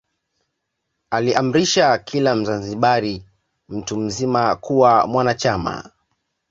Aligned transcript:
Aliamrisha 1.09 1.97
kila 1.97 2.35
Mzanzibari 2.35 3.25
mtu 3.69 3.97
mzima 3.97 4.55
kuwa 4.55 5.07
mwanachama 5.07 5.91